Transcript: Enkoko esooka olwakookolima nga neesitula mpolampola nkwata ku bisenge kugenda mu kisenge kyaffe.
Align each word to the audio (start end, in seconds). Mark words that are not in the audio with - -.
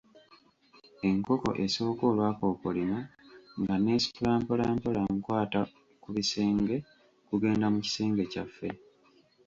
Enkoko 1.07 1.49
esooka 1.63 2.03
olwakookolima 2.11 2.99
nga 3.61 3.75
neesitula 3.77 4.31
mpolampola 4.41 5.01
nkwata 5.15 5.61
ku 6.01 6.09
bisenge 6.15 6.75
kugenda 7.27 7.65
mu 7.73 7.79
kisenge 7.85 8.23
kyaffe. 8.31 8.69